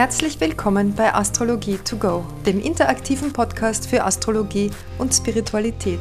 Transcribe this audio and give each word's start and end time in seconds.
Herzlich 0.00 0.40
willkommen 0.40 0.94
bei 0.94 1.12
Astrologie 1.12 1.76
to 1.76 1.94
go, 1.98 2.24
dem 2.46 2.58
interaktiven 2.58 3.34
Podcast 3.34 3.86
für 3.86 4.02
Astrologie 4.02 4.70
und 4.96 5.12
Spiritualität. 5.12 6.00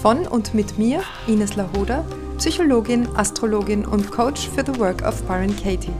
Von 0.00 0.26
und 0.26 0.54
mit 0.54 0.78
mir, 0.78 1.02
Ines 1.26 1.54
Lahoda, 1.54 2.06
Psychologin, 2.38 3.06
Astrologin 3.16 3.84
und 3.84 4.10
Coach 4.10 4.48
für 4.48 4.64
The 4.64 4.80
Work 4.80 5.02
of 5.02 5.22
Byron 5.24 5.54
Katie. 5.54 5.92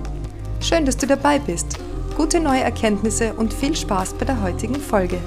Schön, 0.63 0.87
dass 0.87 0.97
du 0.97 1.07
dabei 1.07 1.39
bist. 1.39 1.77
Gute 2.17 2.41
neue 2.41 2.63
Erkenntnisse 2.63 3.35
und 3.35 3.53
viel 3.53 3.77
Spaß 3.77 4.15
bei 4.15 4.25
der 4.25 4.41
heutigen 4.41 4.77
Folge. 4.77 5.19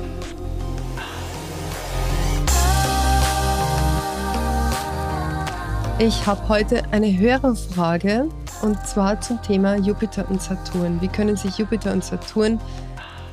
Ich 6.00 6.26
habe 6.26 6.50
heute 6.50 6.82
eine 6.92 7.16
höhere 7.16 7.56
Frage 7.56 8.28
und 8.62 8.86
zwar 8.86 9.20
zum 9.22 9.42
Thema 9.42 9.76
Jupiter 9.76 10.30
und 10.30 10.42
Saturn. 10.42 11.02
Wie 11.02 11.08
können 11.08 11.36
sich 11.36 11.58
Jupiter 11.58 11.92
und 11.94 12.04
Saturn 12.04 12.60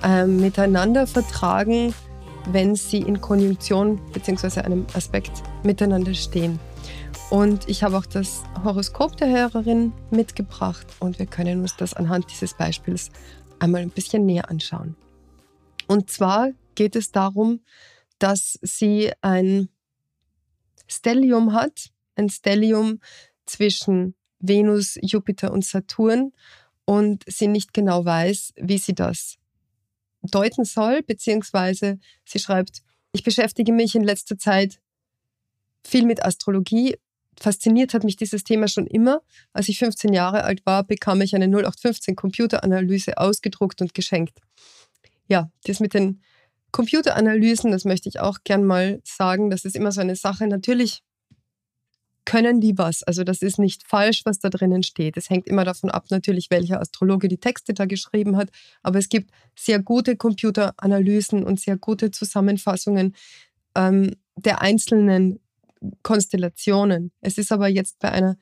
äh, 0.02 0.24
miteinander 0.26 1.06
vertragen, 1.06 1.94
wenn 2.50 2.74
sie 2.74 2.98
in 2.98 3.20
Konjunktion 3.20 4.00
bzw. 4.12 4.60
einem 4.60 4.86
Aspekt 4.94 5.42
miteinander 5.62 6.14
stehen? 6.14 6.58
Und 7.30 7.68
ich 7.68 7.82
habe 7.82 7.98
auch 7.98 8.06
das 8.06 8.42
Horoskop 8.64 9.16
der 9.18 9.28
Hörerin 9.28 9.92
mitgebracht 10.10 10.86
und 10.98 11.18
wir 11.18 11.26
können 11.26 11.60
uns 11.60 11.76
das 11.76 11.92
anhand 11.92 12.30
dieses 12.30 12.54
Beispiels 12.54 13.10
einmal 13.58 13.82
ein 13.82 13.90
bisschen 13.90 14.24
näher 14.24 14.50
anschauen. 14.50 14.96
Und 15.86 16.10
zwar 16.10 16.50
geht 16.74 16.96
es 16.96 17.12
darum, 17.12 17.60
dass 18.18 18.58
sie 18.62 19.12
ein 19.20 19.68
Stellium 20.86 21.52
hat, 21.52 21.90
ein 22.16 22.30
Stellium 22.30 23.00
zwischen 23.44 24.14
Venus, 24.40 24.98
Jupiter 25.02 25.52
und 25.52 25.64
Saturn 25.64 26.32
und 26.84 27.24
sie 27.26 27.48
nicht 27.48 27.74
genau 27.74 28.04
weiß, 28.04 28.54
wie 28.56 28.78
sie 28.78 28.94
das 28.94 29.36
deuten 30.22 30.64
soll, 30.64 31.02
beziehungsweise 31.02 31.98
sie 32.24 32.38
schreibt, 32.38 32.82
ich 33.12 33.22
beschäftige 33.22 33.72
mich 33.72 33.94
in 33.94 34.04
letzter 34.04 34.38
Zeit 34.38 34.80
viel 35.84 36.04
mit 36.04 36.24
Astrologie. 36.24 36.96
Fasziniert 37.40 37.94
hat 37.94 38.04
mich 38.04 38.16
dieses 38.16 38.44
Thema 38.44 38.68
schon 38.68 38.86
immer. 38.86 39.22
Als 39.52 39.68
ich 39.68 39.78
15 39.78 40.12
Jahre 40.12 40.44
alt 40.44 40.66
war, 40.66 40.84
bekam 40.84 41.20
ich 41.20 41.34
eine 41.34 41.46
0815 41.46 42.16
Computeranalyse 42.16 43.16
ausgedruckt 43.18 43.80
und 43.80 43.94
geschenkt. 43.94 44.40
Ja, 45.28 45.50
das 45.64 45.80
mit 45.80 45.94
den 45.94 46.22
Computeranalysen, 46.72 47.70
das 47.70 47.84
möchte 47.84 48.08
ich 48.08 48.20
auch 48.20 48.38
gern 48.44 48.64
mal 48.64 49.00
sagen. 49.04 49.50
Das 49.50 49.64
ist 49.64 49.76
immer 49.76 49.92
so 49.92 50.00
eine 50.00 50.16
Sache. 50.16 50.46
Natürlich 50.46 51.02
können 52.28 52.60
die 52.60 52.76
was. 52.76 53.02
Also 53.04 53.24
das 53.24 53.40
ist 53.40 53.58
nicht 53.58 53.88
falsch, 53.88 54.26
was 54.26 54.38
da 54.38 54.50
drinnen 54.50 54.82
steht. 54.82 55.16
Es 55.16 55.30
hängt 55.30 55.46
immer 55.46 55.64
davon 55.64 55.90
ab, 55.90 56.10
natürlich, 56.10 56.50
welcher 56.50 56.78
Astrologe 56.78 57.26
die 57.26 57.38
Texte 57.38 57.72
da 57.72 57.86
geschrieben 57.86 58.36
hat. 58.36 58.50
Aber 58.82 58.98
es 58.98 59.08
gibt 59.08 59.30
sehr 59.56 59.78
gute 59.78 60.14
Computeranalysen 60.14 61.42
und 61.42 61.58
sehr 61.58 61.78
gute 61.78 62.10
Zusammenfassungen 62.10 63.14
ähm, 63.74 64.14
der 64.36 64.60
einzelnen 64.60 65.40
Konstellationen. 66.02 67.12
Es 67.22 67.38
ist 67.38 67.50
aber 67.50 67.66
jetzt 67.66 67.98
bei 67.98 68.12
einer 68.12 68.36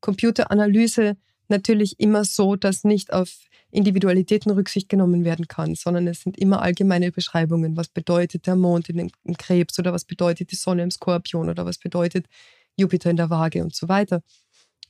Computeranalyse 0.00 1.18
natürlich 1.48 2.00
immer 2.00 2.24
so, 2.24 2.56
dass 2.56 2.84
nicht 2.84 3.12
auf 3.12 3.28
Individualitäten 3.70 4.50
Rücksicht 4.50 4.88
genommen 4.88 5.26
werden 5.26 5.46
kann, 5.46 5.74
sondern 5.74 6.06
es 6.06 6.22
sind 6.22 6.38
immer 6.38 6.62
allgemeine 6.62 7.12
Beschreibungen. 7.12 7.76
Was 7.76 7.88
bedeutet 7.88 8.46
der 8.46 8.56
Mond 8.56 8.88
in, 8.88 9.10
im 9.24 9.36
Krebs 9.36 9.78
oder 9.78 9.92
was 9.92 10.06
bedeutet 10.06 10.52
die 10.52 10.56
Sonne 10.56 10.84
im 10.84 10.90
Skorpion 10.90 11.50
oder 11.50 11.66
was 11.66 11.76
bedeutet 11.76 12.28
Jupiter 12.76 13.10
in 13.10 13.16
der 13.16 13.30
Waage 13.30 13.62
und 13.62 13.74
so 13.74 13.88
weiter. 13.88 14.22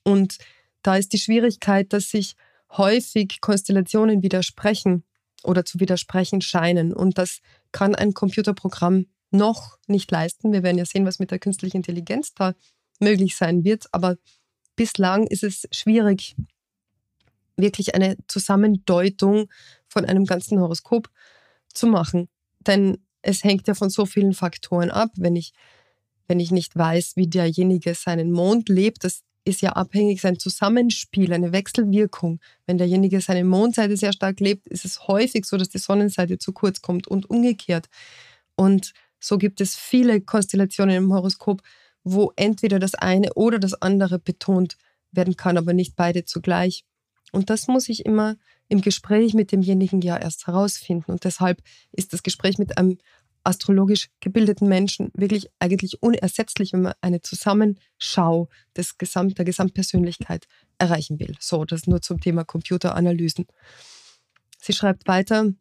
Und 0.03 0.39
da 0.83 0.97
ist 0.97 1.13
die 1.13 1.19
Schwierigkeit, 1.19 1.93
dass 1.93 2.11
sich 2.11 2.37
häufig 2.77 3.41
Konstellationen 3.41 4.23
widersprechen 4.23 5.05
oder 5.43 5.65
zu 5.65 5.81
widersprechen 5.81 6.41
scheinen. 6.41 6.93
Und 6.93 7.19
das 7.19 7.41
kann 7.73 7.95
ein 7.95 8.15
Computerprogramm 8.15 9.07
noch 9.31 9.79
nicht 9.87 10.11
leisten. 10.11 10.53
Wir 10.53 10.63
werden 10.63 10.79
ja 10.79 10.85
sehen, 10.85 11.07
was 11.07 11.19
mit 11.19 11.31
der 11.31 11.39
künstlichen 11.39 11.79
Intelligenz 11.79 12.35
da 12.35 12.55
möglich 13.01 13.37
sein 13.37 13.65
wird. 13.65 13.87
Aber 13.93 14.17
bislang 14.77 15.27
ist 15.27 15.43
es 15.43 15.67
schwierig, 15.73 16.37
wirklich 17.57 17.95
eine 17.95 18.17
Zusammendeutung 18.29 19.51
von 19.89 20.05
einem 20.05 20.25
ganzen 20.25 20.61
Horoskop 20.61 21.11
zu 21.73 21.87
machen. 21.87 22.29
Denn 22.61 22.99
es 23.23 23.45
hängt 23.45 23.67
ja 23.67 23.75
von 23.75 23.91
so 23.91 24.07
vielen 24.07 24.35
Faktoren 24.35 24.91
ab. 24.91 25.11
Wenn 25.17 25.37
ich 25.37 25.53
wenn 26.29 26.41
ich 26.41 26.51
nicht 26.51 26.77
weiß, 26.77 27.17
wie 27.17 27.29
derjenige 27.29 27.95
seinen 27.95 28.33
Mond 28.33 28.69
lebt, 28.69 29.05
das 29.05 29.23
ist 29.45 29.63
ja 29.63 29.73
abhängig, 29.73 30.21
sein 30.21 30.39
Zusammenspiel, 30.39 31.33
eine 31.33 31.53
Wechselwirkung. 31.53 32.41
Wenn 32.67 32.79
derjenige 32.79 33.21
seine 33.21 33.45
Mondseite 33.45 33.97
sehr 33.97 34.13
stark 34.13 34.41
lebt, 34.41 34.67
ist 34.67 34.85
es 34.85 35.07
häufig 35.07 35.45
so, 35.45 35.57
dass 35.57 35.69
die 35.69 35.79
Sonnenseite 35.79 36.39
zu 36.39 36.53
kurz 36.53 36.83
kommt 36.83 37.07
und 37.07 37.31
umgekehrt. 37.31 37.87
Und 38.57 38.93
so 39.21 39.39
gibt 39.39 39.61
es 39.61 39.77
viele 39.77 40.21
Konstellationen 40.21 40.97
im 40.97 41.13
Horoskop, 41.13 41.63
wo 42.03 42.33
entweder 42.37 42.79
das 42.79 42.95
eine 42.95 43.33
oder 43.35 43.59
das 43.59 43.81
andere 43.81 44.19
betont 44.19 44.77
werden 45.13 45.37
kann, 45.37 45.57
aber 45.57 45.73
nicht 45.73 45.95
beide 45.97 46.25
zugleich. 46.25 46.85
Und 47.33 47.51
das 47.51 47.69
muss 47.69 47.89
ich 47.89 48.05
immer 48.05 48.37
im 48.69 48.81
Gespräch 48.81 49.35
mit 49.35 49.53
demjenigen 49.53 50.01
ja 50.01 50.17
erst 50.17 50.47
herausfinden. 50.47 51.13
Und 51.13 51.25
deshalb 51.25 51.63
ist 51.93 52.13
das 52.13 52.23
Gespräch 52.23 52.59
mit 52.59 52.79
einem 52.79 52.99
astrologisch 53.47 54.09
gebildeten 54.21 54.69
Menschen 54.69 55.11
wirklich 55.15 55.49
eigentlich 55.59 56.03
unersetzlich, 56.03 56.73
wenn 56.73 56.83
man 56.83 56.95
eine 57.01 57.23
Zusammenschau 57.23 58.49
des 58.77 58.99
Gesamt, 58.99 59.39
der 59.39 59.45
Gesamtpersönlichkeit 59.45 60.47
erreichen 60.79 61.19
will. 61.21 61.35
So, 61.41 61.65
das 61.65 61.87
nur 61.87 62.03
zum 62.03 62.21
Thema 62.21 62.45
Computeranalysen. 62.45 63.47
Sie 64.61 64.73
schreibt 64.73 65.07
weiter, 65.07 65.53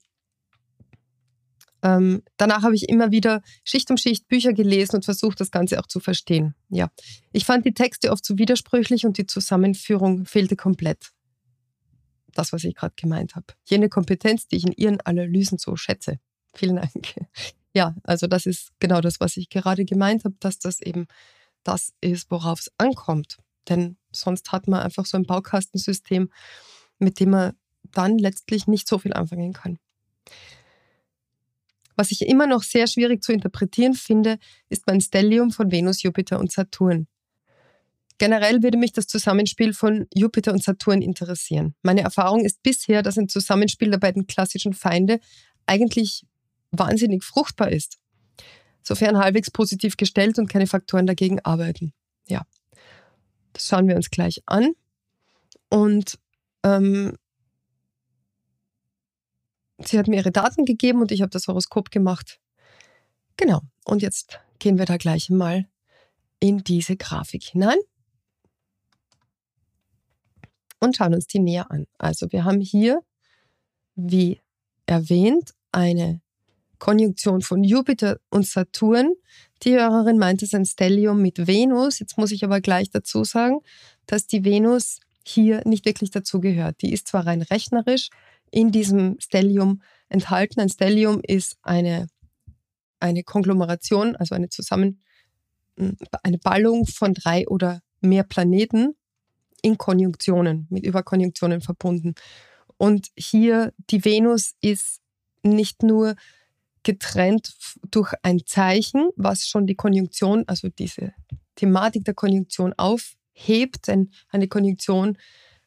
ähm, 1.83 2.23
danach 2.37 2.63
habe 2.63 2.73
ich 2.73 2.89
immer 2.89 3.11
wieder 3.11 3.43
Schicht 3.63 3.91
um 3.91 3.97
Schicht 3.97 4.27
Bücher 4.27 4.53
gelesen 4.53 4.95
und 4.95 5.05
versucht, 5.05 5.39
das 5.39 5.51
Ganze 5.51 5.79
auch 5.79 5.85
zu 5.85 5.99
verstehen. 5.99 6.55
Ja, 6.69 6.89
ich 7.31 7.45
fand 7.45 7.65
die 7.65 7.75
Texte 7.75 8.11
oft 8.11 8.25
zu 8.25 8.39
widersprüchlich 8.39 9.05
und 9.05 9.19
die 9.19 9.27
Zusammenführung 9.27 10.25
fehlte 10.25 10.55
komplett. 10.55 11.11
Das, 12.33 12.51
was 12.51 12.63
ich 12.63 12.75
gerade 12.75 12.95
gemeint 12.97 13.35
habe. 13.35 13.45
Jene 13.65 13.87
Kompetenz, 13.87 14.47
die 14.47 14.57
ich 14.57 14.65
in 14.65 14.73
Ihren 14.73 14.99
Analysen 15.01 15.59
so 15.59 15.75
schätze. 15.75 16.19
Vielen 16.55 16.77
Dank 16.77 17.15
ja, 17.75 17.93
also 18.03 18.25
das 18.25 18.45
ist 18.45 18.71
genau 18.79 19.01
das, 19.01 19.19
was 19.19 19.35
ich 19.37 19.49
gerade 19.49 19.83
gemeint 19.83 20.23
habe, 20.23 20.35
dass 20.39 20.57
das 20.57 20.79
eben 20.81 21.07
das 21.63 21.93
ist, 21.99 22.31
worauf 22.31 22.59
es 22.61 22.71
ankommt. 22.77 23.37
Denn 23.67 23.97
sonst 24.11 24.51
hat 24.51 24.67
man 24.67 24.79
einfach 24.79 25.05
so 25.05 25.17
ein 25.17 25.25
Baukastensystem, 25.25 26.31
mit 26.99 27.19
dem 27.19 27.31
man 27.31 27.53
dann 27.91 28.17
letztlich 28.17 28.67
nicht 28.67 28.87
so 28.87 28.97
viel 28.97 29.13
anfangen 29.13 29.53
kann. 29.53 29.77
Was 31.97 32.11
ich 32.11 32.21
immer 32.21 32.47
noch 32.47 32.63
sehr 32.63 32.87
schwierig 32.87 33.23
zu 33.23 33.33
interpretieren 33.33 33.93
finde, 33.93 34.37
ist 34.69 34.87
mein 34.87 35.01
Stellium 35.01 35.51
von 35.51 35.71
Venus, 35.71 36.01
Jupiter 36.01 36.39
und 36.39 36.51
Saturn. 36.51 37.07
Generell 38.17 38.63
würde 38.63 38.77
mich 38.77 38.93
das 38.93 39.07
Zusammenspiel 39.07 39.73
von 39.73 40.07
Jupiter 40.13 40.53
und 40.53 40.63
Saturn 40.63 41.01
interessieren. 41.01 41.75
Meine 41.81 42.01
Erfahrung 42.01 42.45
ist 42.45 42.63
bisher, 42.63 43.01
dass 43.01 43.17
ein 43.17 43.27
Zusammenspiel 43.27 43.91
der 43.91 43.97
beiden 43.97 44.27
klassischen 44.27 44.73
Feinde 44.73 45.19
eigentlich 45.65 46.25
wahnsinnig 46.71 47.23
fruchtbar 47.23 47.71
ist, 47.71 47.97
sofern 48.81 49.17
halbwegs 49.17 49.51
positiv 49.51 49.97
gestellt 49.97 50.39
und 50.39 50.47
keine 50.47 50.67
Faktoren 50.67 51.07
dagegen 51.07 51.39
arbeiten. 51.41 51.93
Ja, 52.27 52.45
das 53.53 53.67
schauen 53.67 53.87
wir 53.87 53.95
uns 53.95 54.09
gleich 54.09 54.41
an. 54.45 54.73
Und 55.69 56.19
ähm, 56.63 57.17
sie 59.79 59.97
hat 59.97 60.07
mir 60.07 60.17
ihre 60.17 60.31
Daten 60.31 60.65
gegeben 60.65 61.01
und 61.01 61.11
ich 61.11 61.21
habe 61.21 61.31
das 61.31 61.47
Horoskop 61.47 61.91
gemacht. 61.91 62.39
Genau, 63.37 63.61
und 63.83 64.01
jetzt 64.01 64.39
gehen 64.59 64.77
wir 64.77 64.85
da 64.85 64.97
gleich 64.97 65.29
mal 65.29 65.67
in 66.39 66.59
diese 66.59 66.95
Grafik 66.95 67.43
hinein 67.43 67.77
und 70.79 70.95
schauen 70.95 71.13
uns 71.13 71.27
die 71.27 71.39
näher 71.39 71.69
an. 71.71 71.87
Also 71.97 72.31
wir 72.31 72.45
haben 72.45 72.61
hier, 72.61 73.01
wie 73.95 74.41
erwähnt, 74.85 75.53
eine 75.71 76.21
Konjunktion 76.85 77.41
von 77.41 77.63
Jupiter 77.63 78.19
und 78.29 78.45
Saturn. 78.45 79.15
Die 79.63 79.73
Hörerin 79.73 80.19
meint 80.19 80.43
es 80.43 80.53
ein 80.53 80.65
Stellium 80.65 81.19
mit 81.19 81.47
Venus. 81.47 81.97
Jetzt 81.97 82.15
muss 82.19 82.29
ich 82.29 82.43
aber 82.43 82.61
gleich 82.61 82.91
dazu 82.91 83.23
sagen, 83.23 83.61
dass 84.05 84.27
die 84.27 84.45
Venus 84.45 84.99
hier 85.23 85.63
nicht 85.65 85.87
wirklich 85.87 86.11
dazugehört. 86.11 86.83
Die 86.83 86.93
ist 86.93 87.07
zwar 87.07 87.25
rein 87.25 87.41
rechnerisch 87.41 88.11
in 88.51 88.71
diesem 88.71 89.17
Stellium 89.19 89.81
enthalten. 90.09 90.59
Ein 90.59 90.69
Stellium 90.69 91.21
ist 91.23 91.57
eine, 91.63 92.05
eine 92.99 93.23
Konglomeration, 93.23 94.15
also 94.15 94.35
eine 94.35 94.49
Zusammen, 94.49 95.01
eine 96.21 96.37
Ballung 96.37 96.85
von 96.85 97.15
drei 97.15 97.47
oder 97.47 97.81
mehr 97.99 98.23
Planeten 98.23 98.95
in 99.63 99.79
Konjunktionen, 99.79 100.67
mit 100.69 100.85
Überkonjunktionen 100.85 101.61
verbunden. 101.61 102.13
Und 102.77 103.07
hier 103.17 103.73
die 103.89 104.05
Venus 104.05 104.53
ist 104.61 105.01
nicht 105.41 105.81
nur 105.81 106.15
getrennt 106.85 107.53
durch 107.91 108.13
ein 108.23 108.45
Zeichen, 108.45 109.09
was 109.17 109.47
schon 109.47 109.67
die 109.67 109.75
Konjunktion, 109.75 110.45
also 110.47 110.69
diese 110.69 111.13
Thematik 111.55 112.05
der 112.05 112.13
Konjunktion 112.13 112.73
aufhebt, 112.77 113.87
denn 113.87 114.11
eine 114.29 114.47
Konjunktion 114.47 115.17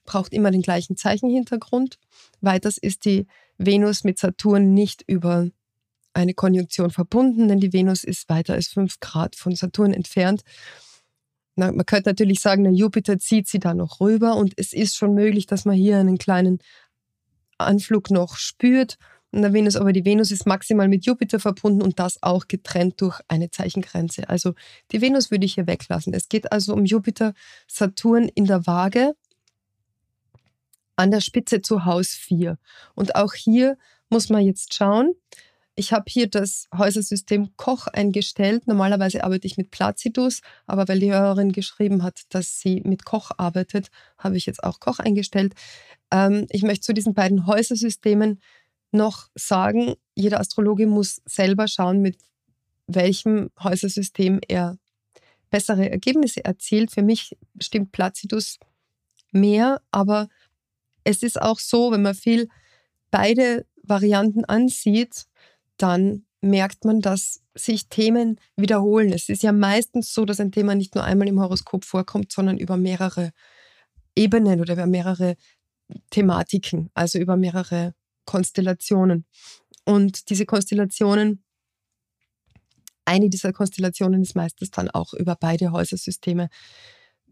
braucht 0.04 0.32
immer 0.32 0.50
den 0.50 0.62
gleichen 0.62 0.96
Zeichenhintergrund. 0.96 1.98
Weiters 2.40 2.78
ist 2.78 3.04
die 3.04 3.26
Venus 3.58 4.04
mit 4.04 4.18
Saturn 4.18 4.72
nicht 4.72 5.04
über 5.06 5.50
eine 6.14 6.34
Konjunktion 6.34 6.90
verbunden, 6.90 7.48
denn 7.48 7.60
die 7.60 7.72
Venus 7.72 8.04
ist 8.04 8.28
weiter 8.28 8.54
als 8.54 8.68
fünf 8.68 9.00
Grad 9.00 9.36
von 9.36 9.54
Saturn 9.54 9.92
entfernt. 9.92 10.42
Na, 11.56 11.72
man 11.72 11.84
könnte 11.84 12.10
natürlich 12.10 12.40
sagen, 12.40 12.64
der 12.64 12.72
Jupiter 12.72 13.18
zieht 13.18 13.48
sie 13.48 13.58
da 13.58 13.74
noch 13.74 14.00
rüber 14.00 14.36
und 14.36 14.54
es 14.56 14.72
ist 14.72 14.96
schon 14.96 15.14
möglich, 15.14 15.46
dass 15.46 15.64
man 15.64 15.74
hier 15.74 15.98
einen 15.98 16.18
kleinen 16.18 16.60
Anflug 17.58 18.10
noch 18.10 18.36
spürt. 18.36 18.96
Und 19.30 19.42
der 19.42 19.52
Venus, 19.52 19.76
aber 19.76 19.92
die 19.92 20.04
Venus 20.04 20.30
ist 20.30 20.46
maximal 20.46 20.88
mit 20.88 21.04
Jupiter 21.04 21.38
verbunden 21.38 21.82
und 21.82 21.98
das 21.98 22.22
auch 22.22 22.48
getrennt 22.48 23.00
durch 23.00 23.20
eine 23.28 23.50
Zeichengrenze. 23.50 24.28
Also 24.28 24.54
die 24.90 25.02
Venus 25.02 25.30
würde 25.30 25.44
ich 25.44 25.54
hier 25.54 25.66
weglassen. 25.66 26.14
Es 26.14 26.28
geht 26.28 26.50
also 26.50 26.72
um 26.72 26.86
Jupiter, 26.86 27.34
Saturn 27.66 28.28
in 28.34 28.46
der 28.46 28.66
Waage 28.66 29.14
an 30.96 31.10
der 31.10 31.20
Spitze 31.20 31.62
zu 31.62 31.84
Haus 31.84 32.08
4. 32.08 32.58
Und 32.94 33.14
auch 33.14 33.34
hier 33.34 33.76
muss 34.08 34.30
man 34.30 34.44
jetzt 34.44 34.75
schauen, 34.75 35.14
ich 35.78 35.92
habe 35.92 36.06
hier 36.08 36.28
das 36.28 36.66
Häusersystem 36.76 37.56
Koch 37.56 37.86
eingestellt. 37.86 38.66
Normalerweise 38.66 39.22
arbeite 39.22 39.46
ich 39.46 39.56
mit 39.56 39.70
Placidus, 39.70 40.40
aber 40.66 40.88
weil 40.88 40.98
die 40.98 41.12
Hörerin 41.12 41.52
geschrieben 41.52 42.02
hat, 42.02 42.22
dass 42.30 42.58
sie 42.58 42.80
mit 42.84 43.04
Koch 43.04 43.30
arbeitet, 43.38 43.88
habe 44.19 44.36
ich 44.36 44.46
jetzt 44.46 44.64
auch 44.64 44.80
Koch 44.80 44.98
eingestellt. 44.98 45.54
Ähm, 46.10 46.46
ich 46.50 46.64
möchte 46.64 46.80
zu 46.80 46.94
diesen 46.94 47.14
beiden 47.14 47.46
Häusersystemen 47.46 48.40
noch 48.90 49.29
sagen, 49.35 49.94
jeder 50.14 50.40
Astrologe 50.40 50.87
muss 50.87 51.20
selber 51.26 51.69
schauen, 51.69 52.00
mit 52.00 52.19
welchem 52.87 53.50
Häusersystem 53.62 54.40
er 54.49 54.79
bessere 55.50 55.90
Ergebnisse 55.90 56.44
erzielt. 56.44 56.90
Für 56.90 57.02
mich 57.02 57.37
stimmt 57.61 57.93
Placidus 57.93 58.58
mehr, 59.32 59.81
aber 59.90 60.29
es 61.05 61.23
ist 61.23 61.40
auch 61.40 61.58
so, 61.58 61.93
wenn 61.93 62.02
man 62.02 62.14
viel 62.14 62.49
beide 63.11 63.67
Varianten 63.82 64.44
ansieht, 64.44 65.26
dann 65.76 66.25
merkt 66.40 66.85
man, 66.85 67.00
dass 67.00 67.43
sich 67.55 67.88
Themen 67.88 68.38
wiederholen. 68.56 69.12
Es 69.12 69.29
ist 69.29 69.43
ja 69.43 69.52
meistens 69.52 70.12
so, 70.12 70.25
dass 70.25 70.40
ein 70.40 70.52
Thema 70.52 70.75
nicht 70.75 70.94
nur 70.94 71.05
einmal 71.05 71.29
im 71.29 71.40
Horoskop 71.40 71.85
vorkommt, 71.85 72.32
sondern 72.32 72.58
über 72.58 72.76
mehrere 72.76 73.32
Ebenen 74.14 74.61
oder 74.61 74.75
über 74.75 74.87
mehrere 74.87 75.37
Thematiken, 76.11 76.90
also 76.94 77.19
über 77.19 77.37
mehrere 77.37 77.94
Konstellationen. 78.28 79.25
Und 79.86 80.28
diese 80.28 80.44
Konstellationen, 80.44 81.42
eine 83.06 83.30
dieser 83.30 83.54
Konstellationen 83.54 84.20
ist 84.20 84.36
meistens 84.36 84.70
dann 84.70 84.90
auch 84.90 85.14
über 85.14 85.34
beide 85.34 85.72
Häusersysteme 85.72 86.50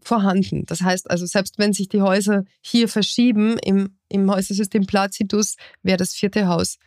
vorhanden. 0.01 0.65
Das 0.65 0.81
heißt 0.81 1.11
also, 1.11 1.27
selbst 1.27 1.59
wenn 1.59 1.71
sich 1.71 1.87
die 1.87 2.01
Häuser 2.01 2.45
hier 2.61 2.89
verschieben, 2.89 3.59
im, 3.59 3.99
im 4.09 4.31
Häusersystem 4.31 4.87
Placidus 4.87 5.55
wäre 5.83 5.97
das 5.97 6.15
vierte 6.15 6.47
Haus 6.47 6.79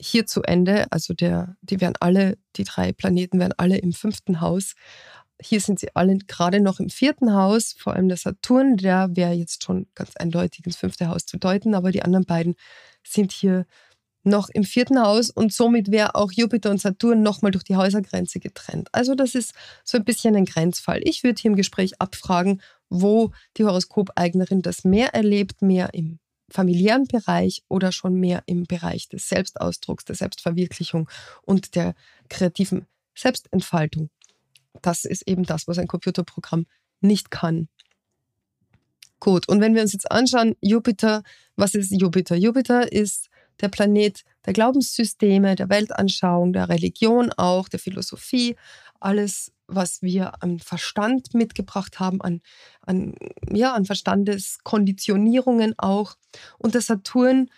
hier 0.00 0.26
zu 0.26 0.42
Ende. 0.42 0.90
Also 0.90 1.14
der, 1.14 1.54
die 1.60 1.80
werden 1.80 1.94
alle, 2.00 2.38
die 2.56 2.64
drei 2.64 2.92
Planeten 2.92 3.38
werden 3.38 3.54
alle 3.58 3.78
im 3.78 3.92
fünften 3.92 4.40
Haus. 4.40 4.74
Hier 5.40 5.60
sind 5.60 5.78
sie 5.78 5.94
alle 5.94 6.18
gerade 6.18 6.58
noch 6.58 6.80
im 6.80 6.90
vierten 6.90 7.32
Haus, 7.32 7.76
vor 7.78 7.94
allem 7.94 8.08
der 8.08 8.16
Saturn, 8.16 8.76
der 8.76 9.14
wäre 9.14 9.34
jetzt 9.34 9.62
schon 9.62 9.86
ganz 9.94 10.16
eindeutig 10.16 10.66
ins 10.66 10.76
fünfte 10.76 11.06
Haus 11.06 11.26
zu 11.26 11.36
deuten, 11.36 11.76
aber 11.76 11.92
die 11.92 12.02
anderen 12.02 12.24
beiden 12.24 12.56
sind 13.04 13.32
hier 13.32 13.66
noch 14.24 14.48
im 14.48 14.64
vierten 14.64 15.00
Haus 15.00 15.30
und 15.30 15.52
somit 15.52 15.90
wäre 15.90 16.14
auch 16.14 16.30
Jupiter 16.32 16.70
und 16.70 16.80
Saturn 16.80 17.22
nochmal 17.22 17.50
durch 17.50 17.64
die 17.64 17.76
Häusergrenze 17.76 18.38
getrennt. 18.38 18.88
Also 18.92 19.14
das 19.14 19.34
ist 19.34 19.52
so 19.84 19.98
ein 19.98 20.04
bisschen 20.04 20.36
ein 20.36 20.44
Grenzfall. 20.44 21.00
Ich 21.02 21.24
würde 21.24 21.40
hier 21.40 21.50
im 21.50 21.56
Gespräch 21.56 22.00
abfragen, 22.00 22.62
wo 22.88 23.32
die 23.56 23.64
Horoskopeignerin 23.64 24.62
das 24.62 24.84
mehr 24.84 25.14
erlebt, 25.14 25.62
mehr 25.62 25.92
im 25.92 26.18
familiären 26.50 27.06
Bereich 27.06 27.62
oder 27.68 27.90
schon 27.92 28.14
mehr 28.14 28.42
im 28.46 28.64
Bereich 28.64 29.08
des 29.08 29.28
Selbstausdrucks, 29.28 30.04
der 30.04 30.14
Selbstverwirklichung 30.14 31.08
und 31.42 31.74
der 31.74 31.94
kreativen 32.28 32.86
Selbstentfaltung. 33.14 34.10
Das 34.82 35.04
ist 35.04 35.26
eben 35.26 35.44
das, 35.44 35.66
was 35.66 35.78
ein 35.78 35.88
Computerprogramm 35.88 36.66
nicht 37.00 37.30
kann. 37.30 37.68
Gut, 39.22 39.48
und 39.48 39.60
wenn 39.60 39.76
wir 39.76 39.82
uns 39.82 39.92
jetzt 39.92 40.10
anschauen, 40.10 40.56
Jupiter, 40.60 41.22
was 41.54 41.76
ist 41.76 41.92
Jupiter? 41.92 42.34
Jupiter 42.34 42.90
ist 42.90 43.28
der 43.60 43.68
Planet 43.68 44.24
der 44.44 44.52
Glaubenssysteme, 44.52 45.54
der 45.54 45.68
Weltanschauung, 45.68 46.52
der 46.52 46.68
Religion 46.68 47.30
auch, 47.36 47.68
der 47.68 47.78
Philosophie, 47.78 48.56
alles, 48.98 49.52
was 49.68 50.02
wir 50.02 50.42
an 50.42 50.58
Verstand 50.58 51.34
mitgebracht 51.34 52.00
haben, 52.00 52.20
an, 52.20 52.40
an, 52.80 53.14
ja, 53.48 53.74
an 53.74 53.84
Verstandeskonditionierungen 53.84 55.74
auch. 55.78 56.16
Und 56.58 56.74
der 56.74 56.80
Saturn 56.80 57.48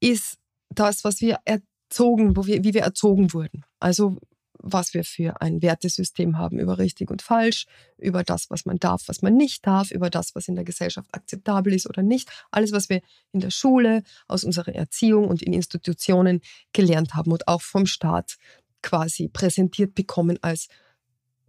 ist 0.00 0.38
das, 0.68 1.04
was 1.04 1.20
wir 1.20 1.38
erzogen, 1.44 2.36
wo 2.36 2.44
wir, 2.46 2.64
wie 2.64 2.74
wir 2.74 2.82
erzogen 2.82 3.32
wurden. 3.32 3.64
Also 3.78 4.16
was 4.62 4.94
wir 4.94 5.04
für 5.04 5.40
ein 5.40 5.60
Wertesystem 5.60 6.38
haben 6.38 6.58
über 6.58 6.78
richtig 6.78 7.10
und 7.10 7.22
falsch, 7.22 7.66
über 7.98 8.22
das, 8.22 8.48
was 8.50 8.64
man 8.64 8.78
darf, 8.78 9.02
was 9.06 9.22
man 9.22 9.36
nicht 9.36 9.66
darf, 9.66 9.90
über 9.90 10.08
das, 10.08 10.34
was 10.34 10.48
in 10.48 10.54
der 10.54 10.64
Gesellschaft 10.64 11.08
akzeptabel 11.12 11.72
ist 11.74 11.88
oder 11.88 12.02
nicht. 12.02 12.30
Alles, 12.50 12.72
was 12.72 12.88
wir 12.88 13.00
in 13.32 13.40
der 13.40 13.50
Schule, 13.50 14.02
aus 14.28 14.44
unserer 14.44 14.74
Erziehung 14.74 15.28
und 15.28 15.42
in 15.42 15.52
Institutionen 15.52 16.40
gelernt 16.72 17.14
haben 17.14 17.32
und 17.32 17.48
auch 17.48 17.62
vom 17.62 17.86
Staat 17.86 18.36
quasi 18.82 19.28
präsentiert 19.28 19.94
bekommen 19.94 20.38
als 20.42 20.68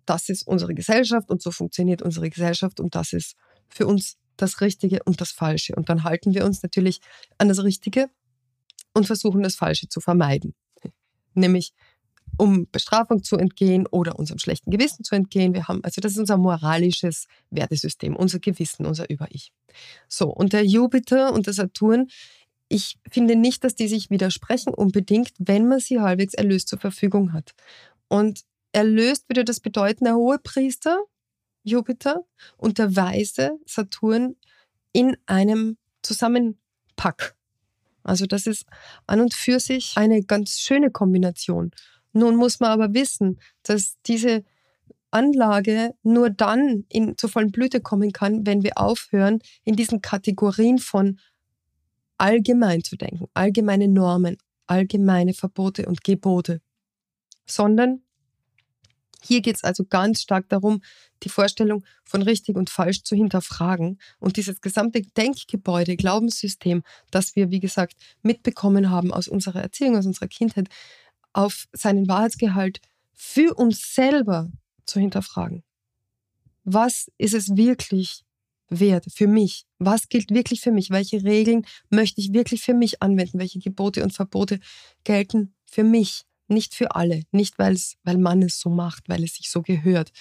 das 0.05 0.29
ist 0.29 0.45
unsere 0.45 0.73
Gesellschaft 0.73 1.29
und 1.29 1.41
so 1.41 1.51
funktioniert 1.51 2.01
unsere 2.01 2.29
Gesellschaft 2.29 2.79
und 2.79 2.95
das 2.95 3.13
ist 3.13 3.35
für 3.69 3.87
uns 3.87 4.17
das 4.37 4.61
Richtige 4.61 5.01
und 5.03 5.21
das 5.21 5.31
Falsche. 5.31 5.75
Und 5.75 5.89
dann 5.89 6.03
halten 6.03 6.33
wir 6.33 6.45
uns 6.45 6.63
natürlich 6.63 6.99
an 7.37 7.47
das 7.47 7.63
Richtige 7.63 8.09
und 8.93 9.07
versuchen 9.07 9.43
das 9.43 9.55
Falsche 9.55 9.87
zu 9.87 10.01
vermeiden. 10.01 10.55
Nämlich 11.33 11.73
um 12.37 12.67
Bestrafung 12.71 13.23
zu 13.23 13.37
entgehen 13.37 13.87
oder 13.87 14.17
unserem 14.17 14.39
schlechten 14.39 14.71
Gewissen 14.71 15.03
zu 15.03 15.15
entgehen. 15.15 15.53
Wir 15.53 15.67
haben, 15.67 15.83
also 15.83 16.01
das 16.01 16.13
ist 16.13 16.19
unser 16.19 16.37
moralisches 16.37 17.27
Wertesystem, 17.49 18.15
unser 18.15 18.39
Gewissen, 18.39 18.85
unser 18.85 19.09
Über-Ich. 19.09 19.51
So, 20.07 20.29
und 20.29 20.53
der 20.53 20.65
Jupiter 20.65 21.33
und 21.33 21.45
der 21.45 21.53
Saturn, 21.53 22.07
ich 22.69 22.97
finde 23.09 23.35
nicht, 23.35 23.63
dass 23.63 23.75
die 23.75 23.87
sich 23.87 24.09
widersprechen 24.09 24.73
unbedingt, 24.73 25.31
wenn 25.37 25.67
man 25.67 25.79
sie 25.79 25.99
halbwegs 25.99 26.33
erlöst 26.33 26.69
zur 26.69 26.79
Verfügung 26.79 27.33
hat. 27.33 27.53
Und 28.07 28.41
erlöst 28.71 29.29
würde 29.29 29.45
das 29.45 29.59
bedeuten, 29.59 30.05
der 30.05 30.15
hohe 30.15 30.39
Priester, 30.39 30.97
Jupiter, 31.63 32.25
und 32.57 32.77
der 32.79 32.95
weise 32.95 33.51
Saturn 33.65 34.35
in 34.91 35.17
einem 35.25 35.77
Zusammenpack. 36.01 37.35
Also 38.03 38.25
das 38.25 38.47
ist 38.47 38.65
an 39.07 39.21
und 39.21 39.33
für 39.33 39.59
sich 39.59 39.93
eine 39.95 40.23
ganz 40.23 40.59
schöne 40.59 40.91
Kombination. 40.91 41.71
Nun 42.13 42.35
muss 42.35 42.59
man 42.59 42.71
aber 42.71 42.93
wissen, 42.93 43.39
dass 43.63 43.97
diese 44.05 44.43
Anlage 45.11 45.93
nur 46.01 46.29
dann 46.29 46.85
in, 46.89 47.17
zur 47.17 47.29
vollen 47.29 47.51
Blüte 47.51 47.81
kommen 47.81 48.11
kann, 48.11 48.45
wenn 48.45 48.63
wir 48.63 48.77
aufhören, 48.77 49.39
in 49.63 49.75
diesen 49.75 50.01
Kategorien 50.01 50.79
von 50.79 51.19
allgemein 52.17 52.83
zu 52.83 52.95
denken, 52.95 53.27
allgemeine 53.33 53.87
Normen, 53.87 54.37
allgemeine 54.65 55.33
Verbote 55.33 55.85
und 55.85 56.03
Gebote, 56.03 56.61
sondern 57.45 58.01
hier 59.25 59.41
geht 59.41 59.55
es 59.55 59.63
also 59.63 59.85
ganz 59.85 60.21
stark 60.21 60.49
darum, 60.49 60.81
die 61.23 61.29
Vorstellung 61.29 61.85
von 62.03 62.21
richtig 62.21 62.57
und 62.57 62.69
falsch 62.69 63.03
zu 63.03 63.15
hinterfragen 63.15 63.99
und 64.19 64.35
dieses 64.35 64.59
gesamte 64.59 65.01
Denkgebäude, 65.01 65.95
Glaubenssystem, 65.95 66.83
das 67.09 67.35
wir, 67.35 67.49
wie 67.49 67.61
gesagt, 67.61 67.95
mitbekommen 68.21 68.89
haben 68.89 69.13
aus 69.13 69.27
unserer 69.27 69.61
Erziehung, 69.61 69.95
aus 69.95 70.05
unserer 70.05 70.27
Kindheit, 70.27 70.67
auf 71.33 71.67
seinen 71.73 72.07
Wahrheitsgehalt 72.07 72.79
für 73.13 73.55
uns 73.55 73.93
selber 73.93 74.51
zu 74.85 74.99
hinterfragen. 74.99 75.63
Was 76.63 77.11
ist 77.17 77.33
es 77.33 77.55
wirklich 77.55 78.23
wert 78.69 79.05
für 79.13 79.27
mich? 79.27 79.65
Was 79.79 80.09
gilt 80.09 80.31
wirklich 80.31 80.61
für 80.61 80.71
mich? 80.71 80.89
Welche 80.89 81.23
Regeln 81.23 81.65
möchte 81.89 82.21
ich 82.21 82.33
wirklich 82.33 82.61
für 82.61 82.73
mich 82.73 83.01
anwenden? 83.01 83.39
Welche 83.39 83.59
Gebote 83.59 84.03
und 84.03 84.13
Verbote 84.13 84.59
gelten 85.03 85.53
für 85.65 85.83
mich? 85.83 86.23
Nicht 86.47 86.75
für 86.75 86.95
alle, 86.95 87.23
nicht 87.31 87.57
weil 87.57 87.77
man 88.17 88.41
es 88.43 88.59
so 88.59 88.69
macht, 88.69 89.07
weil 89.09 89.23
es 89.23 89.35
sich 89.35 89.49
so 89.49 89.61
gehört. 89.61 90.11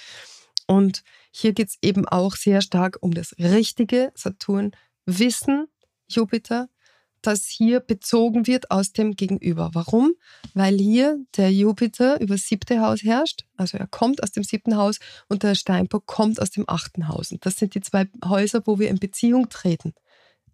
Und 0.67 1.03
hier 1.33 1.53
geht 1.53 1.69
es 1.69 1.79
eben 1.83 2.07
auch 2.07 2.37
sehr 2.37 2.63
stark 2.63 2.99
um 3.01 3.13
das 3.13 3.37
richtige 3.39 4.13
Saturn, 4.15 4.71
Wissen, 5.05 5.67
Jupiter, 6.09 6.69
das 7.23 7.47
hier 7.47 7.81
bezogen 7.81 8.47
wird 8.47 8.71
aus 8.71 8.93
dem 8.93 9.15
Gegenüber. 9.17 9.71
Warum? 9.73 10.13
Weil 10.55 10.79
hier 10.79 11.19
der 11.37 11.53
Jupiter 11.53 12.21
über 12.21 12.35
das 12.35 12.47
siebte 12.47 12.81
Haus 12.81 13.03
herrscht, 13.03 13.47
also 13.57 13.79
er 13.79 13.87
kommt 13.87 14.23
aus 14.23 14.33
dem 14.33 14.45
siebten 14.45 14.77
Haus 14.77 14.99
und 15.29 15.43
der 15.43 15.55
Steinbock 15.55 16.07
kommt 16.07 16.41
aus 16.41 16.51
dem 16.51 16.65
achten 16.69 17.09
Haus. 17.09 17.33
Und 17.33 17.47
das 17.47 17.57
sind 17.57 17.75
die 17.75 17.81
zwei 17.81 18.07
Häuser, 18.25 18.63
wo 18.67 18.79
wir 18.79 18.89
in 18.89 18.99
Beziehung 18.99 19.49
treten. 19.49 19.95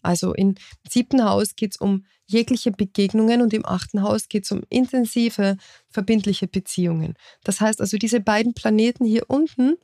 Also 0.02 0.32
im 0.34 0.54
siebten 0.88 1.24
Haus 1.24 1.56
geht 1.56 1.72
es 1.72 1.76
um 1.78 2.04
jegliche 2.26 2.70
Begegnungen 2.70 3.42
und 3.42 3.52
im 3.52 3.66
achten 3.66 4.02
Haus 4.02 4.28
geht 4.28 4.44
es 4.44 4.52
um 4.52 4.62
intensive, 4.68 5.56
verbindliche 5.88 6.46
Beziehungen. 6.46 7.14
Das 7.42 7.60
heißt 7.60 7.80
also, 7.80 7.96
diese 7.96 8.20
beiden 8.20 8.54
Planeten 8.54 9.04
hier 9.04 9.24
unten, 9.28 9.76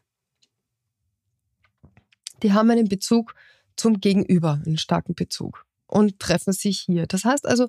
die 2.42 2.52
haben 2.52 2.70
einen 2.70 2.88
Bezug 2.88 3.34
zum 3.76 4.00
Gegenüber, 4.00 4.60
einen 4.64 4.78
starken 4.78 5.14
Bezug 5.14 5.66
und 5.94 6.18
treffen 6.18 6.52
sich 6.52 6.80
hier. 6.80 7.06
Das 7.06 7.24
heißt 7.24 7.46
also, 7.46 7.68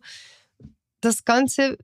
das 0.99 1.25
ganze 1.25 1.77